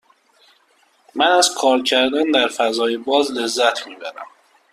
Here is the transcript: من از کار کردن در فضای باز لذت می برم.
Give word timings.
من 1.15 1.27
از 1.27 1.49
کار 1.57 1.83
کردن 1.83 2.31
در 2.31 2.47
فضای 2.47 2.97
باز 2.97 3.31
لذت 3.31 3.87
می 3.87 3.95
برم. 3.95 4.27